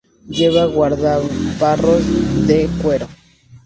[0.27, 3.07] Lleva guardabarros de cuero.